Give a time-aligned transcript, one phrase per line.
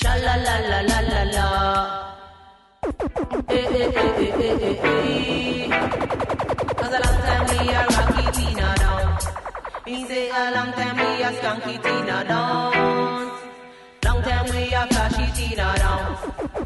[0.00, 1.46] Sha la la la la la la.
[3.48, 5.68] Eh eh eh eh eh eh eh.
[6.78, 9.18] Cause a long time we are rocky Tina down.
[9.86, 13.30] Me say a long time we are skunky Tina down.
[14.04, 16.06] Long time we are flashy Tina down.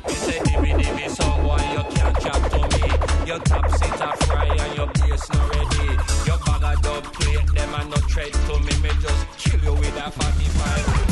[0.08, 2.84] You say dimmy dimmy so boy you can't chat to me.
[3.26, 5.86] Your top seat a fry and your bass not ready.
[6.26, 8.72] Your bag of dub plate them and no tread to me.
[8.82, 11.11] Me just kill you with a 45.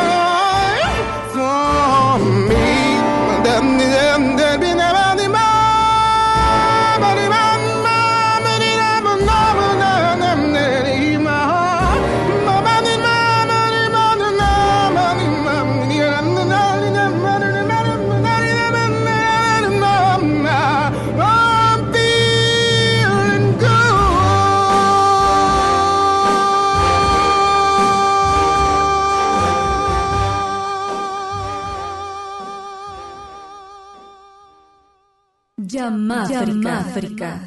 [36.91, 37.39] Yamáfrica.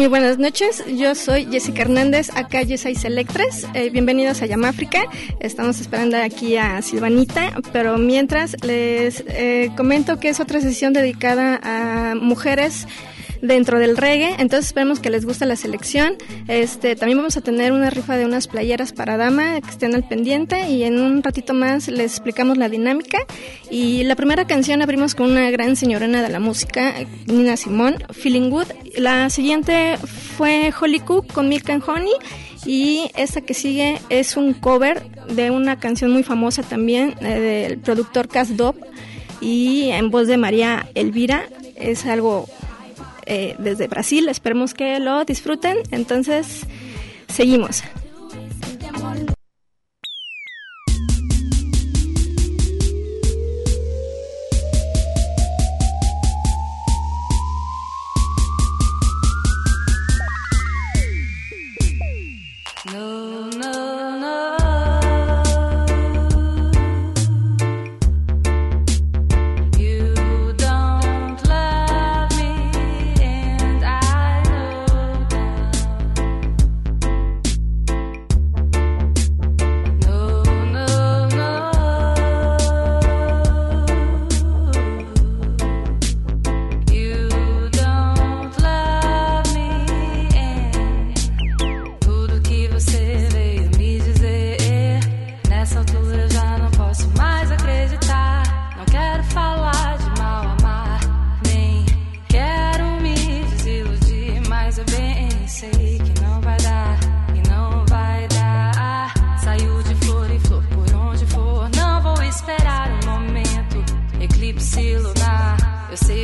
[0.00, 0.82] Muy buenas noches.
[0.96, 3.66] Yo soy Jessica Hernández, acá Yesai Selectres.
[3.74, 5.02] Eh, bienvenidos a Yamáfrica.
[5.40, 11.60] Estamos esperando aquí a Silvanita, pero mientras les eh, comento que es otra sesión dedicada
[11.62, 12.88] a mujeres
[13.42, 16.14] dentro del reggae, entonces esperemos que les guste la selección.
[16.48, 20.06] Este, también vamos a tener una rifa de unas playeras para dama que estén al
[20.06, 23.18] pendiente y en un ratito más les explicamos la dinámica.
[23.70, 26.94] Y la primera canción abrimos con una gran señorona de la música,
[27.26, 28.66] Nina Simón, Feeling Good.
[28.96, 32.12] La siguiente fue Holly Cook con Milk and Honey
[32.66, 37.78] y esta que sigue es un cover de una canción muy famosa también eh, del
[37.78, 38.76] productor Cas Dop
[39.40, 41.48] y en voz de María Elvira.
[41.76, 42.46] Es algo
[43.26, 44.28] eh, desde Brasil.
[44.28, 45.78] Esperemos que lo disfruten.
[45.90, 46.66] Entonces,
[47.28, 47.82] seguimos.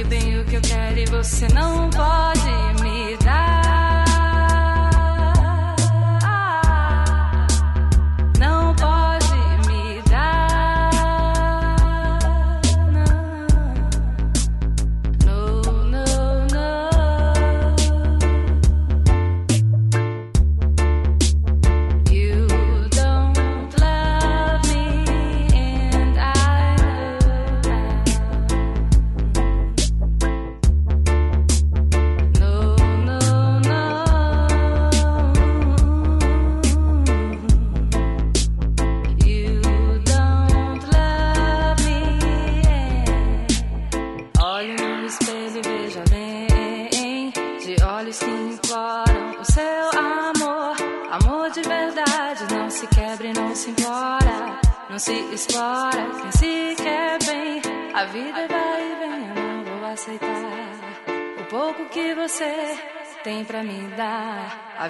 [0.07, 2.76] Bem o que eu quero e você não pode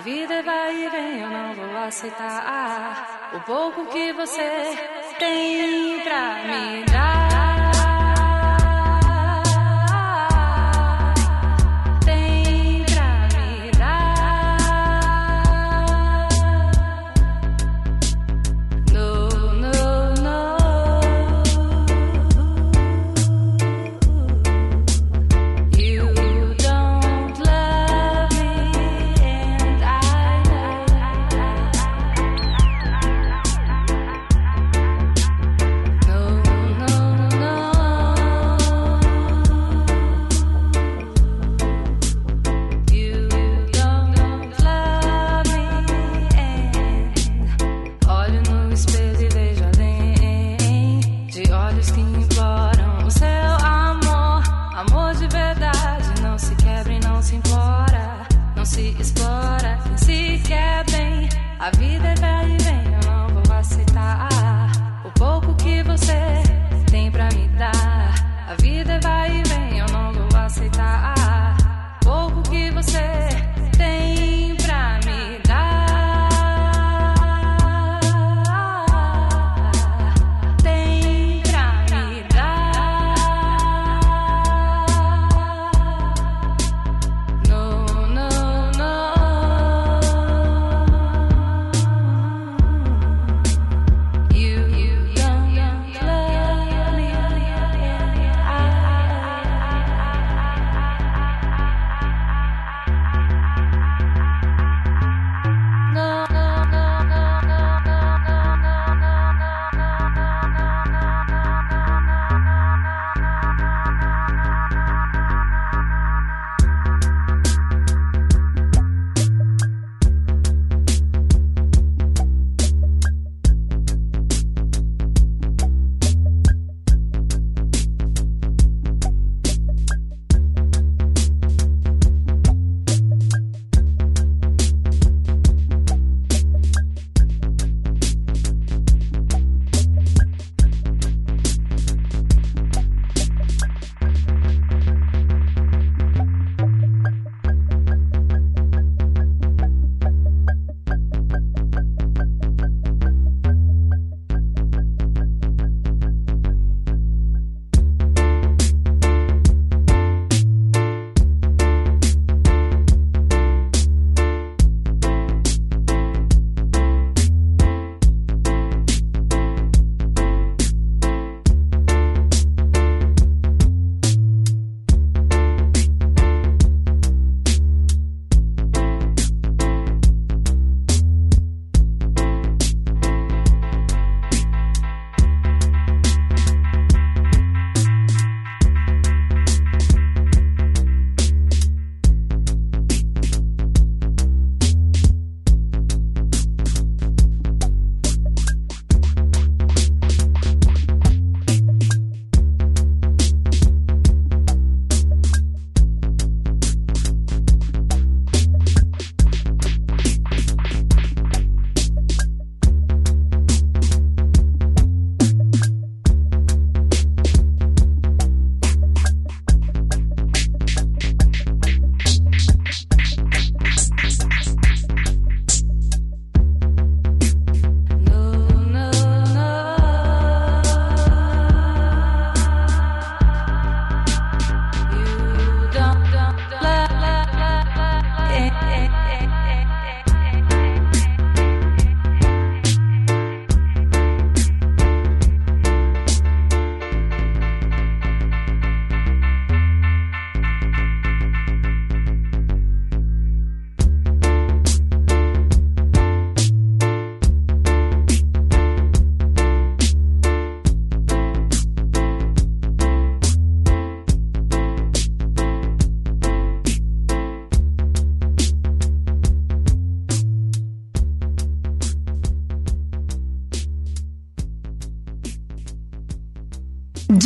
[0.07, 3.33] vida vai e vem, eu não vou aceitar.
[3.35, 4.79] O pouco que você
[5.19, 7.16] tem pra me dar.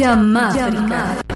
[0.00, 1.29] Yamáfrica.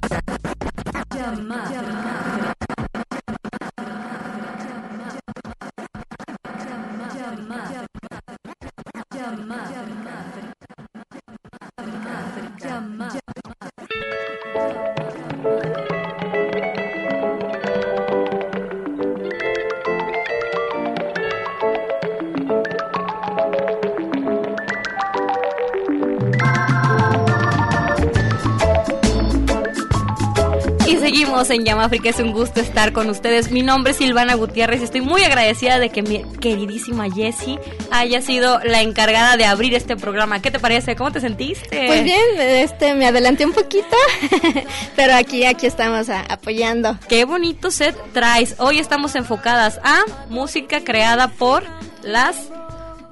[31.49, 33.51] En Yamáfrica, es un gusto estar con ustedes.
[33.51, 37.59] Mi nombre es Silvana Gutiérrez y estoy muy agradecida de que mi queridísima Jessie
[37.91, 40.41] haya sido la encargada de abrir este programa.
[40.41, 40.95] ¿Qué te parece?
[40.95, 41.85] ¿Cómo te sentiste?
[41.87, 43.95] Pues bien, este, me adelanté un poquito,
[44.95, 46.97] pero aquí, aquí estamos a- apoyando.
[47.07, 48.55] Qué bonito set traes.
[48.57, 49.99] Hoy estamos enfocadas a
[50.29, 51.63] música creada por
[52.03, 52.35] las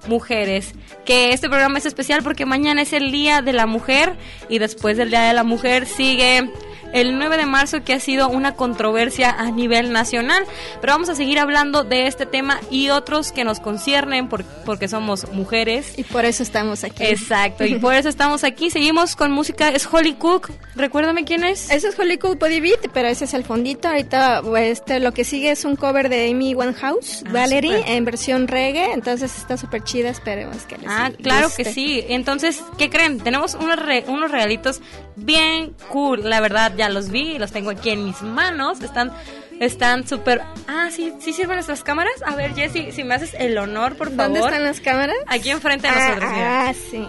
[0.08, 0.74] mujeres.
[1.06, 4.16] Que este programa es especial porque mañana es el Día de la Mujer
[4.50, 6.50] y después del Día de la Mujer sigue
[6.94, 10.44] el 9 de marzo que ha sido una controversia a nivel nacional.
[10.80, 14.88] Pero vamos a seguir hablando de este tema y otros que nos conciernen por- porque
[14.88, 15.94] somos mujeres.
[15.98, 17.04] Y por eso estamos aquí.
[17.04, 18.70] Exacto, y por eso estamos aquí.
[18.70, 19.70] Seguimos con música.
[19.70, 20.52] Es Holly Cook.
[20.76, 21.70] Recuérdame quién es.
[21.70, 23.88] Ese es Holly Cool Body Beat, pero ese es el fondito.
[23.90, 27.92] Ahorita este, lo que sigue es un cover de Amy Winehouse, Ah, Valerie, súper.
[27.92, 28.94] en versión reggae.
[28.94, 31.64] Entonces está súper chida, esperemos que les Ah, claro guste.
[31.64, 32.04] que sí.
[32.10, 33.20] Entonces, ¿qué creen?
[33.20, 34.82] Tenemos unos, re- unos regalitos
[35.16, 36.28] bien cool.
[36.30, 38.82] La verdad, ya los vi, los tengo aquí en mis manos.
[38.82, 39.12] Están
[39.60, 40.42] están súper...
[40.68, 42.14] Ah, sí, sí sirven nuestras cámaras.
[42.26, 44.26] A ver, Jessy, si me haces el honor, por favor.
[44.26, 45.16] ¿Dónde están las cámaras?
[45.28, 46.32] Aquí enfrente de nosotros.
[46.32, 46.70] mira.
[46.70, 47.08] Ah, sí.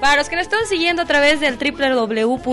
[0.00, 2.48] Para los que nos están siguiendo a través del www.radio.udg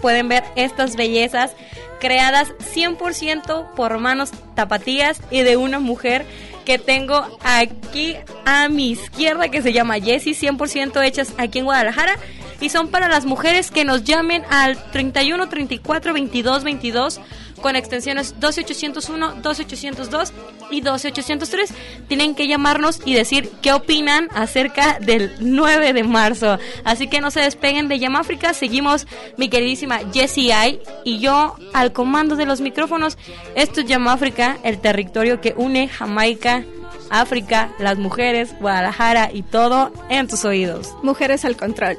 [0.00, 1.52] pueden ver estas bellezas
[1.98, 6.26] creadas 100% por manos tapatías y de una mujer
[6.64, 12.16] que tengo aquí a mi izquierda que se llama Jessie, 100% hechas aquí en Guadalajara
[12.60, 17.20] y son para las mujeres que nos llamen al 31 34 22 22
[17.60, 20.32] con extensiones 12801, 12802
[20.70, 21.74] y 12803.
[22.08, 26.58] Tienen que llamarnos y decir qué opinan acerca del 9 de marzo.
[26.84, 28.54] Así que no se despeguen de Yamáfrica.
[28.54, 33.18] Seguimos mi queridísima Jessie I y yo al comando de los micrófonos.
[33.54, 36.64] Esto es Yamáfrica, el territorio que une Jamaica,
[37.10, 40.94] África, las mujeres, Guadalajara y todo en tus oídos.
[41.02, 41.98] Mujeres al control.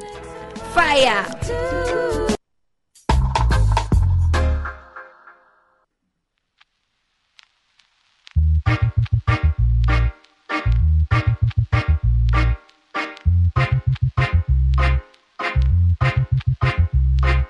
[0.74, 1.26] ¡Fire!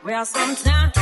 [0.04, 1.01] Well, sometimes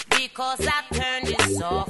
[0.09, 1.88] Because I turned his sofa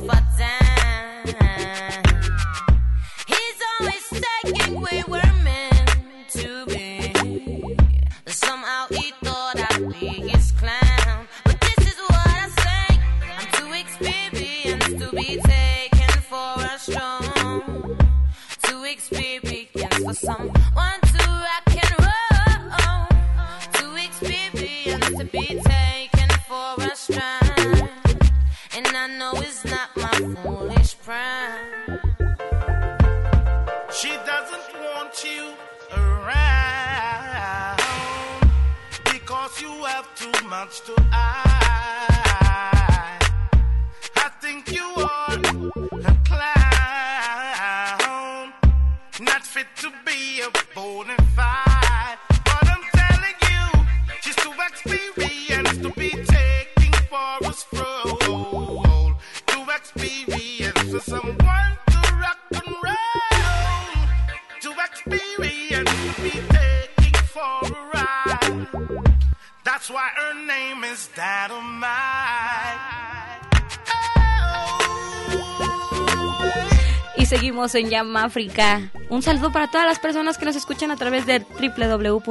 [77.70, 78.90] Seguimos en Llama África.
[79.10, 82.28] Un saludo para todas las personas que nos escuchan a través de www.radio.udg.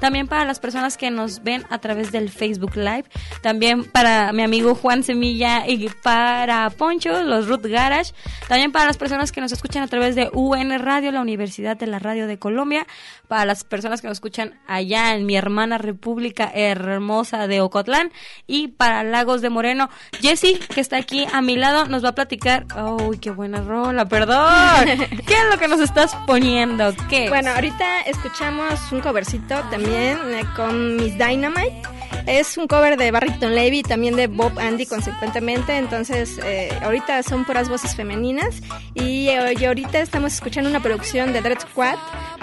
[0.00, 3.04] También para las personas que nos ven a través del Facebook Live.
[3.44, 8.14] También para mi amigo Juan Semilla y para Poncho, los Root Garage.
[8.48, 11.86] También para las personas que nos escuchan a través de UN Radio, la Universidad de
[11.86, 12.86] la Radio de Colombia.
[13.28, 18.12] Para las personas que nos escuchan allá en mi hermana República Hermosa de Ocotlán.
[18.46, 19.90] Y para Lagos de Moreno.
[20.22, 22.64] Jessy, que está aquí a mi lado, nos va a platicar.
[23.02, 24.06] ¡Uy, qué buena rola!
[24.06, 24.86] ¡Perdón!
[25.26, 26.94] ¿Qué es lo que nos estás poniendo?
[27.10, 27.28] ¿Qué?
[27.28, 31.82] Bueno, ahorita escuchamos un covercito también eh, con Miss Dynamite.
[32.26, 35.76] Es un cover de Barrington Levy también de Bob Andy consecuentemente.
[35.76, 38.62] Entonces, eh, ahorita son puras voces femeninas.
[38.94, 41.96] Y, eh, y ahorita estamos escuchando una producción de Dread Squad.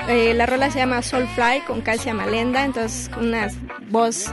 [0.08, 2.64] Eh, la rola se llama Soulfly con Calcia Malenda.
[2.64, 3.50] Entonces, una
[3.90, 4.32] voz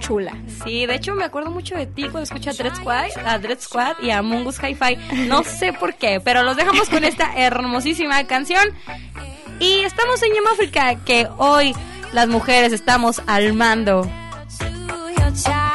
[0.00, 0.36] chula.
[0.64, 3.60] Sí, de hecho me acuerdo mucho de ti cuando escuché a Dread Squad, a Dread
[3.60, 5.26] Squad y a Mungus Hi-Fi.
[5.28, 8.68] No sé por qué, pero los dejamos con esta hermosísima canción.
[9.60, 11.74] Y estamos en África, que hoy
[12.12, 14.10] las mujeres estamos al mando.
[15.30, 15.69] Your child.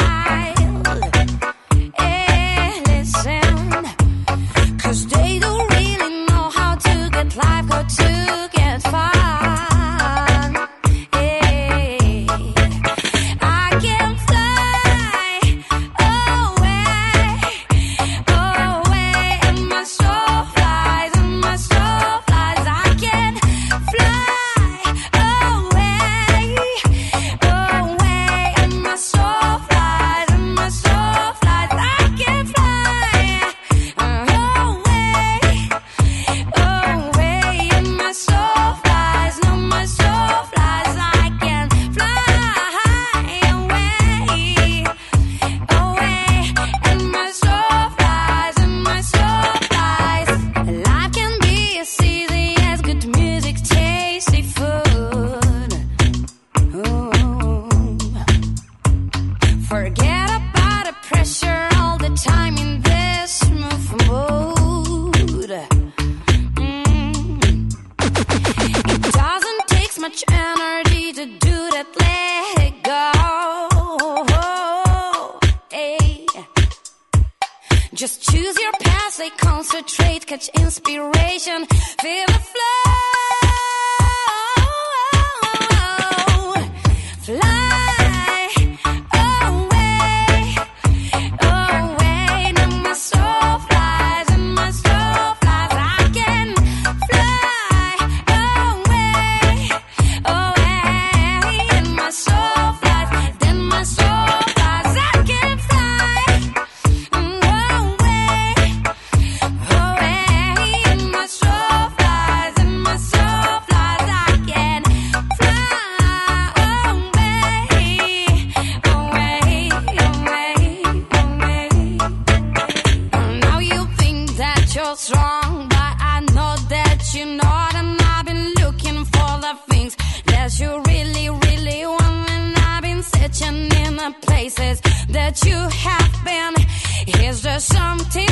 [137.35, 138.29] Is there something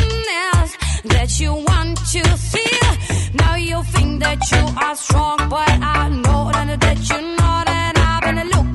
[0.54, 2.90] else that you want to feel?
[3.34, 7.68] Now you think that you are strong, but I know that, that you're not.
[7.68, 8.73] And I've been looking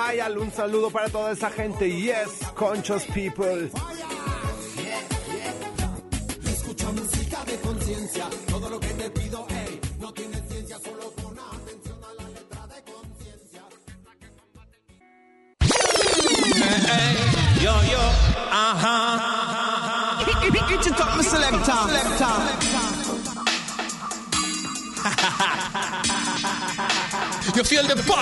[0.00, 0.38] Mayal.
[0.38, 1.86] Un saludo para toda esa gente.
[1.90, 3.68] Yes, Conchos People.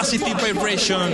[0.08, 1.12] Positive vibration.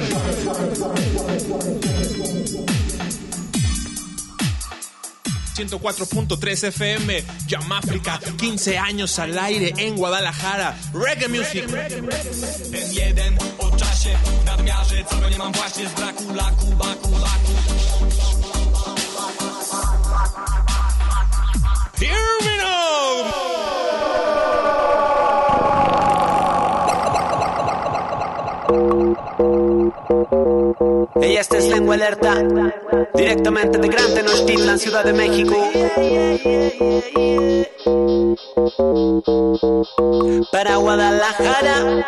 [5.55, 7.25] ...104.3 FM...
[7.49, 8.21] Yamáfrica...
[8.37, 10.77] ...15 años al aire en Guadalajara...
[10.93, 11.67] ...Reggae Music...
[12.71, 17.04] Ten jeden o czasie w nadmiarze, co go nie mam właśnie z braku laku, baku,
[31.21, 32.41] Ella esta es Lengua Alerta,
[33.15, 35.57] directamente de Gran Tenochtitlan, Ciudad de México.
[40.53, 42.07] Para Guadalajara,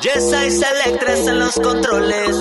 [0.00, 2.36] Yesa y Selectres en los controles.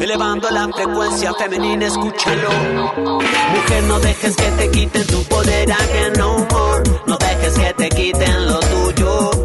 [0.00, 2.50] Elevando la frecuencia femenina, escúchalo.
[2.96, 6.82] Mujer, no dejes que te quiten tu poder, again no more.
[7.06, 9.43] No dejes que te quiten lo tuyo.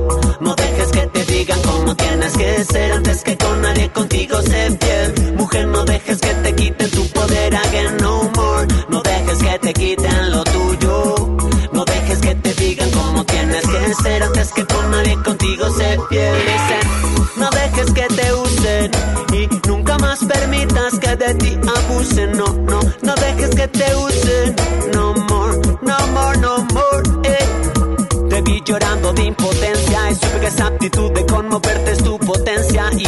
[2.19, 5.35] Tienes que ser antes que con nadie contigo se fiel.
[5.37, 8.67] Mujer, no dejes que te quiten tu poder, again no more.
[8.89, 11.37] No dejes que te quiten lo tuyo.
[11.71, 15.97] No dejes que te digan cómo tienes que ser antes que con nadie contigo se.
[16.09, 16.85] Dicen,
[17.37, 18.91] no dejes que te usen
[19.33, 22.31] y nunca más permitas que de ti abusen.
[22.37, 24.55] No, no, no dejes que te usen.
[24.93, 25.08] No
[30.49, 33.05] esa actitud de conmoverte es tu potencia y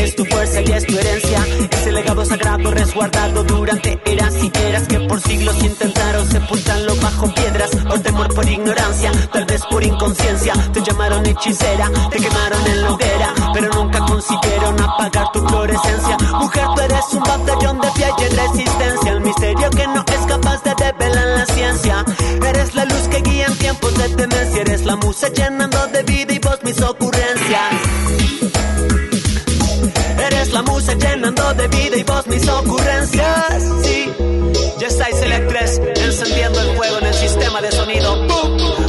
[0.00, 1.46] es tu fuerza y es tu herencia.
[1.70, 7.70] Ese legado sagrado resguardado durante eras y eras que por siglos intentaron sepultarlo bajo piedras
[7.88, 10.54] por temor, por ignorancia, tal vez por inconsciencia.
[10.72, 16.16] Te llamaron hechicera, te quemaron en la hoguera, pero nunca consiguieron apagar tu florescencia.
[16.38, 18.93] Mujer, tú eres un batallón de pie y en resistencia,
[21.46, 26.32] Eres la luz que guía en tiempos de temencia, eres la musa llenando de vida
[26.32, 27.72] y voz mis ocurrencias.
[30.26, 33.62] Eres la musa llenando de vida y voz mis ocurrencias.
[33.82, 34.10] Sí,
[34.78, 38.16] ya estáis Electres encendiendo el fuego en el sistema de sonido.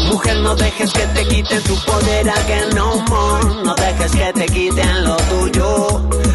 [0.08, 3.64] Mujer, no dejes que te quiten tu poder, again no more.
[3.66, 6.35] No dejes que te quiten lo tuyo.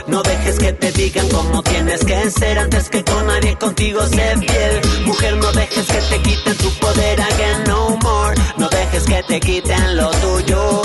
[0.79, 4.81] Te digan cómo tienes que ser antes que con nadie contigo se fiel.
[5.05, 8.35] Mujer, no dejes que te quiten tu poder, again no more.
[8.57, 10.83] No dejes que te quiten lo tuyo.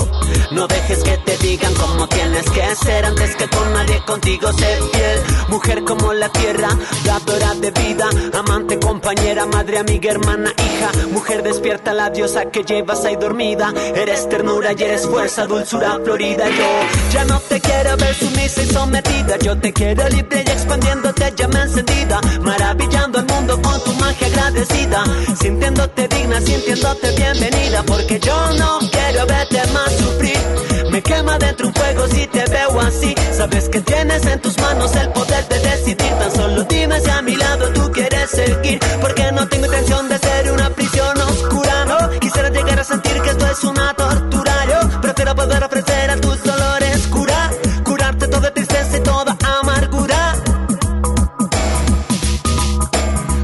[0.56, 4.78] No dejes que te digan cómo tienes que ser antes que con nadie contigo sé
[4.90, 5.20] fiel.
[5.48, 6.70] Mujer como la tierra,
[7.04, 11.08] dadora de vida, amante, compañera, madre, amiga, hermana, hija.
[11.12, 13.74] Mujer despierta la diosa que llevas ahí dormida.
[13.94, 16.48] Eres ternura y eres fuerza, dulzura, florida.
[16.48, 19.38] Yo ya no te quiero ver sumisa y sometida.
[19.38, 22.18] Yo te quiero libre y expandiéndote llama encendida.
[22.40, 25.04] Maravillando el mundo con tu magia agradecida.
[25.38, 27.82] Sintiéndote digna, sintiéndote bienvenida.
[27.82, 30.45] Porque yo no quiero verte más sufrir.
[30.90, 33.14] Me quema dentro un fuego si te veo así.
[33.36, 35.96] Sabes que tienes en tus manos el poder de decidir.
[36.18, 38.78] Tan solo dime si a mi lado tú quieres seguir.
[39.00, 41.84] Porque no tengo intención de ser una prisión oscura.
[41.84, 44.52] No quisiera llegar a sentir que esto es una tortura.
[44.70, 47.50] Yo prefiero poder ofrecer a tus dolores cura.
[47.84, 50.34] Curarte toda tristeza y toda amargura.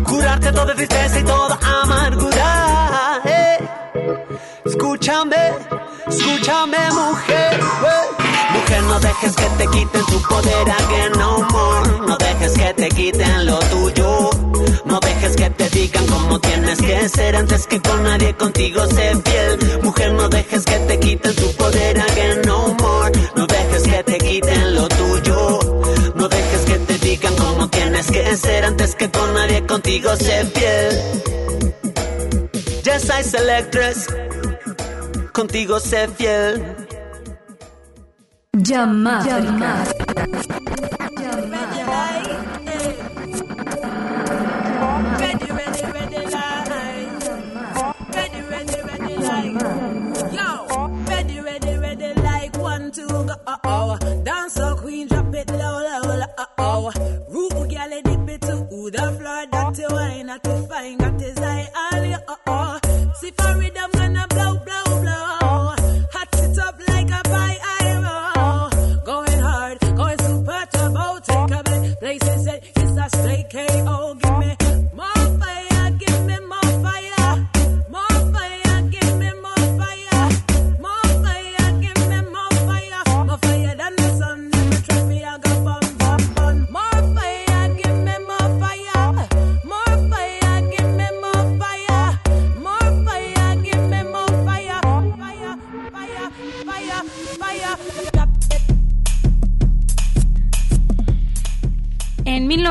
[0.05, 3.21] Curarte toda tristeza y toda amargura.
[3.25, 3.59] eh.
[4.65, 5.42] Escúchame,
[6.43, 7.61] escúchame mujer.
[7.61, 8.53] eh.
[8.53, 12.07] Mujer, no dejes que te quiten tu poder again no more.
[12.07, 14.31] No dejes que te quiten lo tuyo.
[14.85, 19.13] No dejes que te digan cómo tienes que ser antes que con nadie contigo sé
[19.25, 19.81] fiel.
[19.83, 23.13] Mujer, no dejes que te quiten tu poder again no more.
[23.37, 25.59] No dejes que te quiten lo tuyo.
[26.17, 30.45] No dejes que te digan cómo tienes que ser antes que con nadie contigo sé
[30.47, 31.23] fiel.
[32.85, 34.09] Yes, I selectress.
[35.33, 36.77] Contigo sé fiel.
[38.53, 39.85] Llamáfrica.
[45.19, 47.25] Ready, ready, ready, like.
[48.15, 49.63] Ready, ready, ready, like.
[50.33, 50.49] Yo,
[51.09, 52.57] ready, ready, ready, like.
[52.59, 53.99] One, two, go, uh oh.
[54.25, 56.93] Dance a queen, drop it low, low, low, uh oh.
[57.31, 59.47] Root girl, dip it to the floor.
[59.51, 62.79] That you wine, that you fine, that is I, all you, uh oh.
[63.21, 63.91] See for rhythm,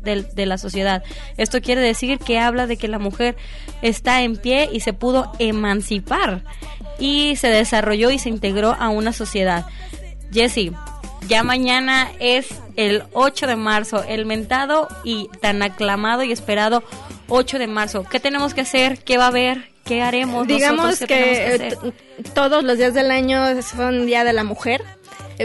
[0.05, 1.03] de la sociedad.
[1.39, 3.39] Esto quiere decir que habla de que la mujer
[3.81, 6.43] está en pie y se pudo emancipar
[6.99, 9.65] y se desarrolló y se integró a una sociedad.
[10.33, 10.73] Jesse,
[11.27, 16.83] ya mañana es el 8 de marzo, el mentado y tan aclamado y esperado
[17.29, 18.05] 8 de marzo.
[18.11, 18.99] ¿Qué tenemos que hacer?
[19.03, 19.71] ¿Qué va a haber?
[19.85, 20.47] ¿Qué haremos?
[20.47, 21.09] Digamos nosotros?
[21.09, 21.79] ¿Qué tenemos que, que hacer?
[22.19, 24.83] eh, todos los días del año son Día de la Mujer,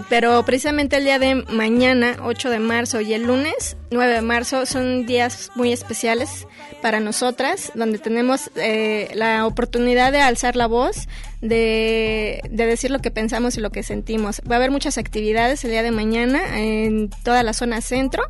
[0.09, 4.65] pero precisamente el día de mañana, 8 de marzo, y el lunes, 9 de marzo,
[4.65, 6.47] son días muy especiales
[6.81, 11.07] para nosotras, donde tenemos eh, la oportunidad de alzar la voz,
[11.41, 14.41] de, de decir lo que pensamos y lo que sentimos.
[14.49, 18.23] Va a haber muchas actividades el día de mañana en toda la zona centro,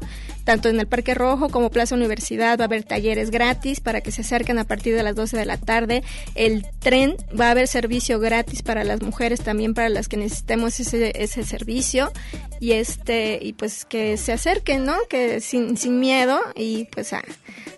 [0.43, 2.57] tanto en el Parque Rojo como Plaza Universidad.
[2.57, 5.45] Va a haber talleres gratis para que se acerquen a partir de las 12 de
[5.45, 6.03] la tarde.
[6.35, 10.79] El tren va a haber servicio gratis para las mujeres, también para las que necesitemos
[10.79, 12.11] ese, ese servicio.
[12.59, 14.95] Y este y pues que se acerquen, ¿no?
[15.09, 17.23] Que sin, sin miedo y pues a,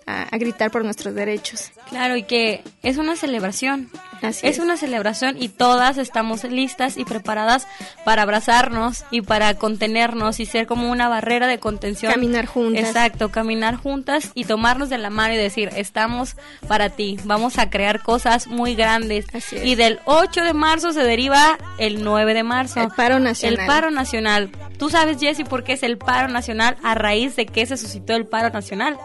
[0.06, 1.72] a, a gritar por nuestros derechos.
[1.88, 3.90] Claro, y que es una celebración.
[4.22, 4.58] Así es, es.
[4.58, 7.66] una celebración y todas estamos listas y preparadas
[8.04, 12.12] para abrazarnos y para contenernos y ser como una barrera de contención.
[12.12, 12.84] Caminar juntas.
[12.84, 16.36] Exacto, caminar juntas y tomarnos de la mano y decir, estamos
[16.68, 19.26] para ti, vamos a crear cosas muy grandes.
[19.32, 19.64] Así es.
[19.64, 22.80] Y del 8 de marzo se deriva el 9 de marzo.
[22.80, 23.60] El paro nacional.
[23.60, 24.50] El paro nacional.
[24.78, 26.76] ¿Tú sabes, Jessy, por qué es el paro nacional?
[26.82, 28.98] A raíz de que se suscitó el paro nacional.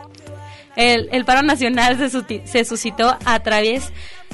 [0.76, 1.98] El, el paro nacional
[2.46, 3.92] se, suscitó a través,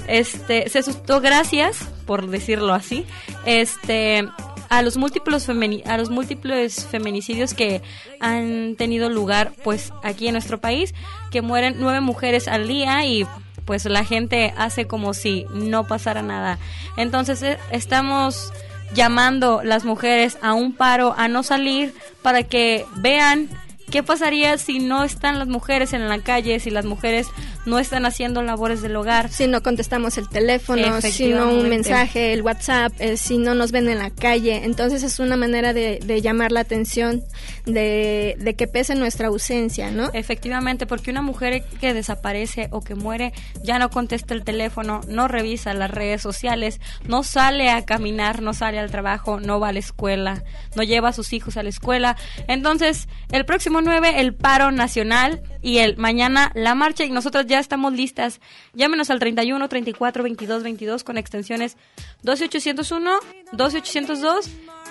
[0.08, 3.06] este, se suscitó gracias, por decirlo así,
[3.46, 4.28] este,
[4.70, 7.82] a los múltiples femini- a los múltiples feminicidios que
[8.20, 10.94] han tenido lugar, pues, aquí en nuestro país,
[11.32, 13.26] que mueren nueve mujeres al día y
[13.66, 16.58] pues la gente hace como si no pasara nada.
[16.96, 18.54] Entonces eh, estamos
[18.94, 23.50] llamando las mujeres a un paro, a no salir, para que vean
[23.90, 27.28] qué pasaría si no están las mujeres en la calle, si las mujeres
[27.68, 29.30] no están haciendo labores del hogar.
[29.30, 33.74] Si no contestamos el teléfono, si no un mensaje, el WhatsApp, eh, si no nos
[33.74, 34.64] ven en la calle.
[34.64, 37.24] Entonces es una manera de, de llamar la atención,
[37.66, 40.10] de, de que pese nuestra ausencia, ¿no?
[40.14, 45.28] Efectivamente, porque una mujer que desaparece o que muere ya no contesta el teléfono, no
[45.28, 49.74] revisa las redes sociales, no sale a caminar, no sale al trabajo, no va a
[49.74, 50.44] la escuela,
[50.76, 52.16] no lleva a sus hijos a la escuela.
[52.48, 57.57] Entonces, el próximo 9 el paro nacional y el mañana la marcha y nosotros ya
[57.60, 58.40] estamos listas.
[58.74, 61.78] Llámenos al 31 34 22 22 con extensiones
[62.24, 63.20] 12801,
[63.54, 64.50] 12802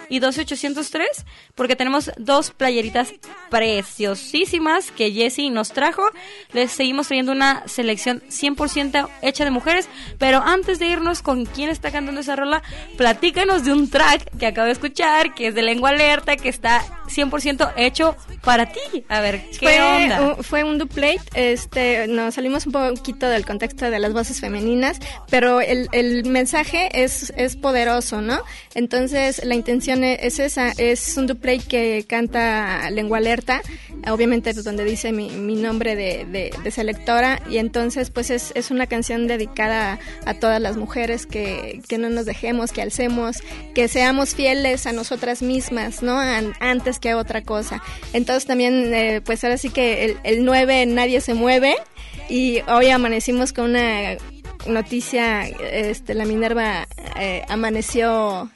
[0.08, 3.12] y 12803 porque tenemos dos playeritas
[3.50, 6.02] preciosísimas que Jessie nos trajo.
[6.52, 9.88] Les seguimos trayendo una selección 100% hecha de mujeres,
[10.18, 12.62] pero antes de irnos con quién está cantando esa rola,
[12.96, 16.82] platícanos de un track que acabo de escuchar, que es de lengua alerta, que está
[17.06, 18.16] 100% hecho
[18.46, 19.04] para ti.
[19.08, 20.20] A ver, ¿qué fue, onda?
[20.38, 24.98] un- fue un duplate, este, nos salimos un poquito del contexto de las voces femeninas,
[25.28, 28.38] pero el, el mensaje es, es poderoso, ¿no?
[28.74, 33.62] Entonces la intención e- es esa, es un duplate que canta lengua alerta,
[34.08, 38.52] obviamente pues, donde dice mi, mi nombre de, de- de selectora, y entonces pues es,
[38.54, 43.38] es una canción dedicada a, todas las mujeres que, que no nos dejemos, que alcemos,
[43.74, 46.16] que seamos fieles a nosotras mismas, ¿no?
[46.20, 47.82] An- antes que a otra cosa.
[48.12, 51.76] Entonces también, eh, pues ahora sí que el, el 9 nadie se mueve.
[52.28, 54.16] Y hoy amanecimos con una
[54.66, 56.86] noticia, este, la Minerva
[57.18, 58.50] eh, amaneció...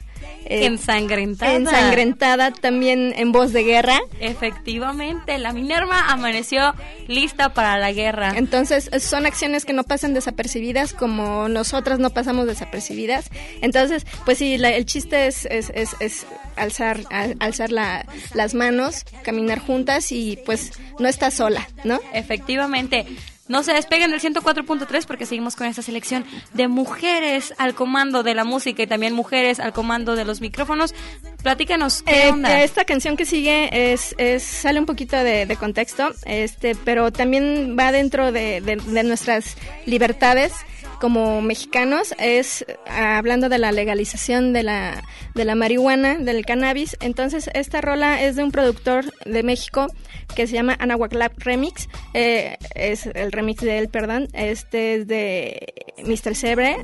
[0.45, 1.55] eh, Ensangrentada.
[1.55, 3.99] Ensangrentada también en voz de guerra.
[4.19, 6.73] Efectivamente, la Minerva amaneció
[7.07, 8.33] lista para la guerra.
[8.35, 13.29] Entonces, son acciones que no pasan desapercibidas como nosotras no pasamos desapercibidas.
[13.61, 16.25] Entonces, pues sí, la- el chiste es, es, es, es
[16.55, 21.99] alzar, al- alzar la- las manos, caminar juntas y pues no estás sola, ¿no?
[22.13, 23.05] Efectivamente.
[23.51, 28.33] No se despeguen del 104.3 porque seguimos con esta selección de mujeres al comando de
[28.33, 30.95] la música y también mujeres al comando de los micrófonos.
[31.43, 32.63] Platícanos, ¿qué Eh, onda?
[32.63, 37.75] esta canción que sigue es, es sale un poquito de, de contexto, este, pero también
[37.77, 40.53] va dentro de, de- de nuestras libertades
[41.01, 42.13] como mexicanos.
[42.19, 45.03] Es ah, hablando de la legalización de la,
[45.35, 46.95] de la marihuana, del cannabis.
[47.01, 49.87] Entonces, esta rola es de un productor de México
[50.35, 51.89] que se llama Anahuac Lab Remix.
[52.13, 54.27] Eh, es el remix de él, perdón.
[54.33, 55.73] Este es de
[56.05, 56.35] Mr.
[56.35, 56.77] Sebre.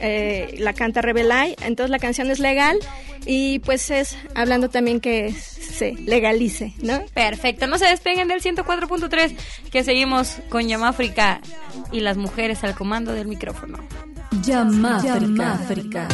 [0.00, 1.56] eh, la canta Rebelay.
[1.62, 2.78] Entonces, la canción es legal
[3.26, 7.04] y pues es hablando también que se legalice, ¿no?
[7.12, 9.36] Perfecto, no se despeguen del 104.3
[9.70, 11.40] que seguimos con Yamáfrica
[11.92, 13.78] y las mujeres al comando del micrófono.
[14.42, 15.18] Yamáfrica.
[15.18, 16.08] Yamáfrica.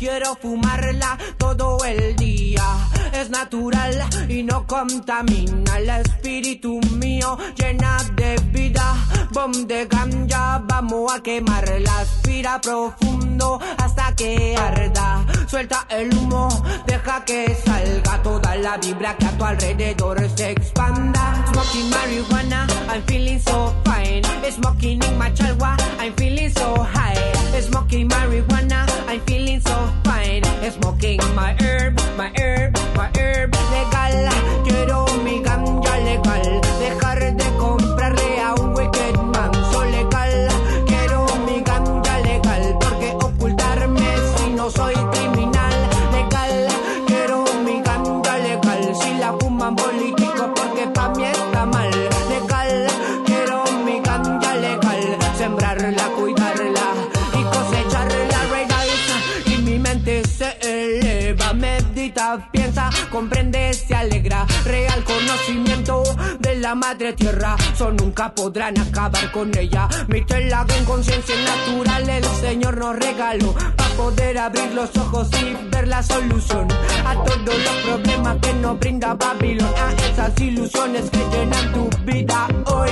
[0.00, 2.64] Quiero fumarla todo el día.
[3.12, 3.94] Es natural
[4.30, 8.96] y no contamina el espíritu mío llena de vida.
[9.30, 12.00] Bom de ganja, vamos a quemarla.
[12.00, 15.26] Aspira profundo hasta que arda.
[15.46, 16.48] Suelta el humo,
[16.86, 21.44] deja que salga toda la vibra que a tu alrededor se expanda.
[21.52, 23.89] Smoking marijuana, I'm feeling so fine.
[24.50, 27.14] Smoking in my chalwa, I'm feeling so high.
[27.60, 30.42] Smoking marijuana, I'm feeling so fine.
[30.72, 33.54] Smoking my herb, my herb, my herb.
[33.70, 34.28] Legal,
[34.64, 36.60] quiero mi ganja legal.
[36.80, 37.19] Dejar
[66.70, 67.56] la madre tierra.
[67.76, 69.88] So nunca podrán acabar con ella.
[70.06, 73.52] Mi tela en conciencia natural el Señor nos regaló.
[73.76, 76.68] Para poder abrir los ojos y ver la solución
[77.04, 79.74] a todos los problemas que nos brinda Babilón.
[79.74, 82.90] A esas ilusiones que llenan tu vida hoy.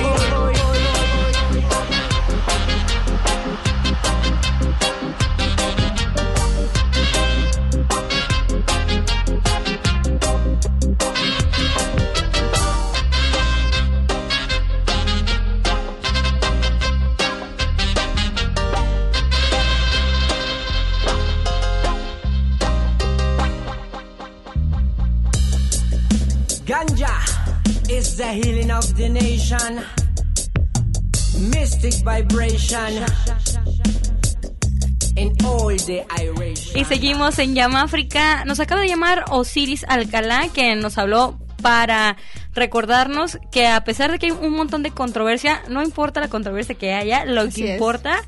[32.09, 33.05] Vibration
[35.15, 36.75] in all the Irish.
[36.75, 38.45] Y seguimos en Llama África.
[38.45, 42.17] Nos acaba de llamar Osiris Alcalá, que nos habló para
[42.53, 46.73] recordarnos que a pesar de que hay un montón de controversia, no importa la controversia
[46.75, 48.25] que haya, lo Así que importa es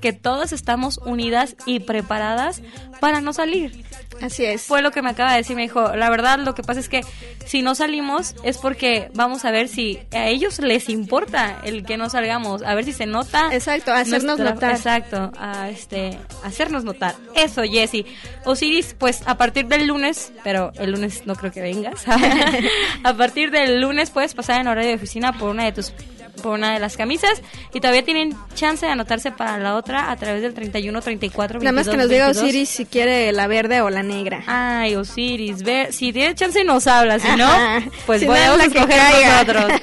[0.00, 2.62] que todas estamos unidas y preparadas
[3.00, 3.84] para no salir.
[4.20, 4.62] Así es.
[4.62, 6.88] Fue lo que me acaba de decir, me dijo, la verdad lo que pasa es
[6.88, 7.00] que
[7.46, 11.96] si no salimos es porque vamos a ver si a ellos les importa el que
[11.96, 13.48] no salgamos, a ver si se nota.
[13.52, 14.72] Exacto, hacernos notar.
[14.72, 17.14] Exacto, a este, hacernos notar.
[17.34, 18.04] Eso, Jessy.
[18.44, 22.04] Osiris, pues a partir del lunes, pero el lunes no creo que vengas.
[23.04, 25.92] a partir del lunes puedes pasar en horario de oficina por una de tus
[26.40, 30.16] por una de las camisas y todavía tienen chance de anotarse para la otra a
[30.16, 32.44] través del 31 34 Nada más que 22, nos diga 22.
[32.44, 34.42] Osiris si quiere la verde o la negra.
[34.46, 37.82] Ay, Osiris, ver, si tiene chance nos habla, si no, Ajá.
[38.06, 39.80] pues Si no, podemos la que escoger nosotros.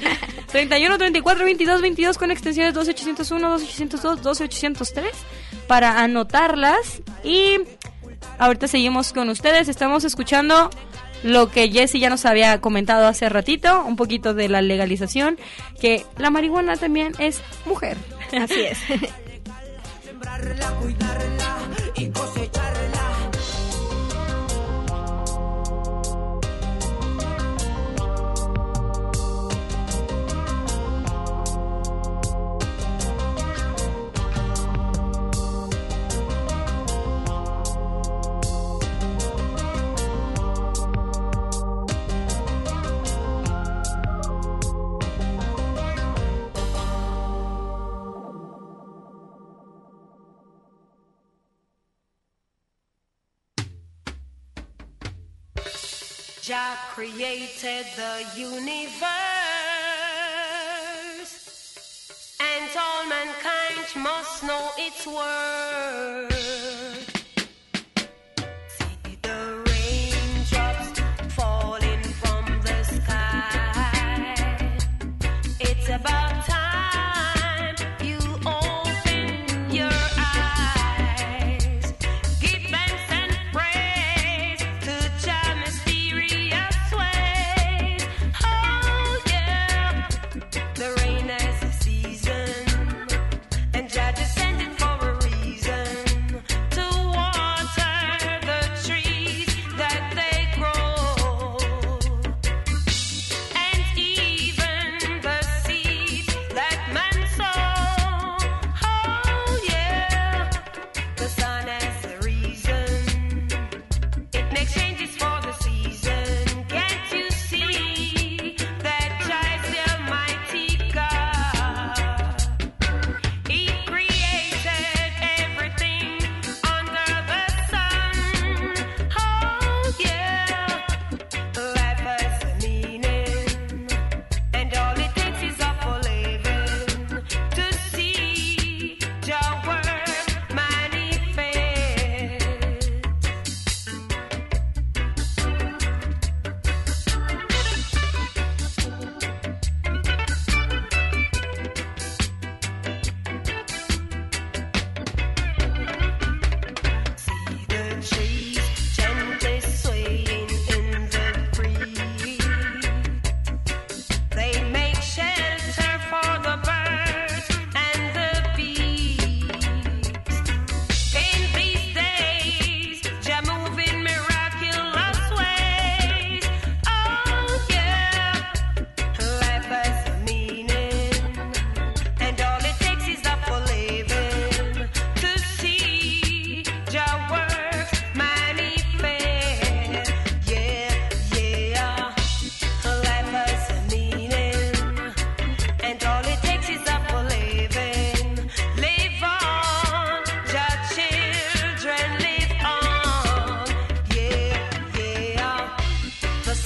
[0.50, 5.12] 31, 34, 22, 22 con extensiones 12801, 12802, 12803
[5.66, 7.58] para anotarlas y
[8.38, 10.70] ahorita seguimos con ustedes, estamos escuchando
[11.22, 15.38] lo que Jesse ya nos había comentado hace ratito, un poquito de la legalización,
[15.80, 17.96] que la marihuana también es mujer.
[18.32, 18.78] Así es.
[56.68, 58.76] Jah created the universe,
[62.38, 66.37] and all mankind must know its word.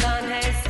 [0.02, 0.61] sun has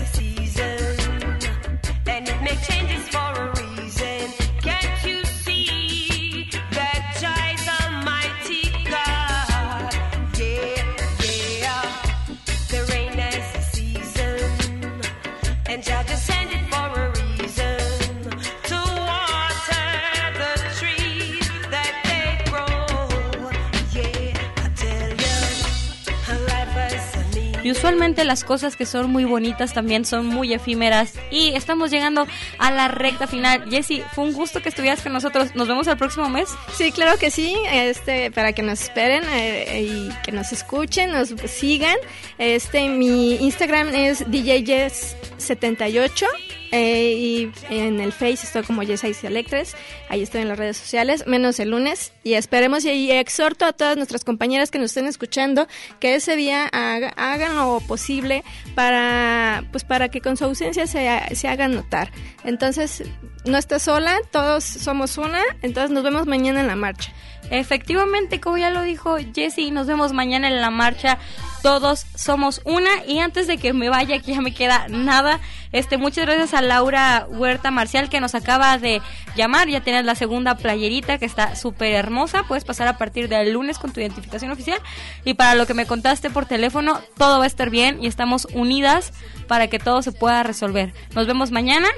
[27.83, 31.15] usualmente las cosas que son muy bonitas también son muy efímeras.
[31.33, 32.29] Y estamos llegando
[32.59, 33.69] a la recta final.
[33.69, 35.57] Jessy, fue un gusto que estuvieras con nosotros.
[35.57, 36.49] Nos vemos el próximo mes.
[36.77, 41.31] Sí, claro que sí, este, para que nos esperen eh, y que nos escuchen, nos
[41.31, 41.97] sigan.
[42.39, 49.77] Este, mi Instagram es DJJess78 eh, y en el Face estoy como Yes Electres,
[50.09, 52.13] ahí estoy en las redes sociales, menos el lunes.
[52.25, 55.69] Y esperemos y, exhorto a todas nuestras compañeras que nos estén escuchando
[56.01, 58.43] que ese día haga- hagan lo posible
[58.75, 62.11] para, pues para que con su ausencia se, se hagan notar.
[62.45, 63.05] Entonces,
[63.45, 67.13] no estás sola, todos somos una, entonces nos vemos mañana en la marcha.
[67.51, 71.19] Efectivamente, como ya lo dijo Jessy, nos vemos mañana en la marcha.
[71.63, 73.05] Todos somos una.
[73.07, 75.41] Y antes de que me vaya, que ya me queda nada,
[75.73, 79.01] este, muchas gracias a Laura Huerta Marcial que nos acaba de
[79.37, 79.69] llamar.
[79.69, 82.43] Ya tienes la segunda playerita que está súper hermosa.
[82.45, 84.81] Puedes pasar a partir del lunes con tu identificación oficial.
[85.25, 88.47] Y para lo que me contaste por teléfono, todo va a estar bien y estamos
[88.55, 89.13] unidas
[89.47, 90.93] para que todo se pueda resolver.
[91.15, 91.89] Nos vemos mañana.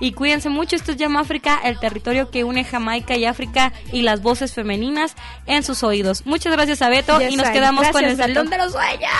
[0.00, 4.02] Y cuídense mucho, esto es Llama África, el territorio que une Jamaica y África y
[4.02, 5.14] las voces femeninas
[5.46, 6.26] en sus oídos.
[6.26, 8.50] Muchas gracias a Beto Yes, y nos quedamos con el Salón Beto.
[8.50, 9.10] de los Sueños.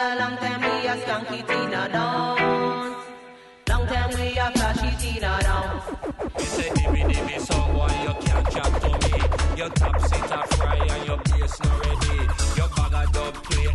[0.00, 0.48] Long a
[6.46, 7.04] say you to me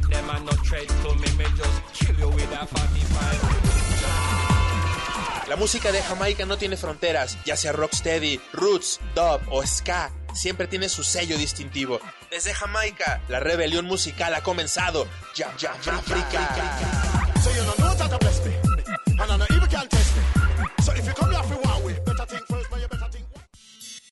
[0.10, 0.54] them no
[1.04, 3.56] to me just a 45
[5.48, 10.66] La música de Jamaica no tiene fronteras, ya sea rocksteady, roots, dub o ska, siempre
[10.66, 12.00] tiene su sello distintivo
[12.36, 13.22] desde Jamaica.
[13.30, 15.08] La rebelión musical ha comenzado.
[15.36, 16.78] Ya, ya, ya, África.
[17.42, 17.50] So
[20.84, 21.32] So if you come
[22.26, 22.55] think